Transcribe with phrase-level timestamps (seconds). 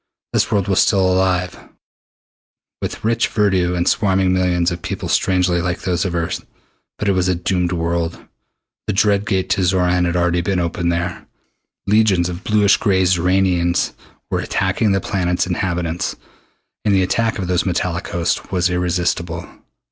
[0.33, 1.59] This world was still alive,
[2.81, 6.43] with rich verdure and swarming millions of people strangely like those of Earth.
[6.97, 8.17] But it was a doomed world.
[8.87, 11.27] The dread Gate to Xoran had already been opened here.
[11.85, 13.93] Legions of bluish gray Xoranians
[14.31, 16.15] were attacking the planet's inhabitants,
[16.83, 19.47] and the attack of those metallic hosts was irresistible.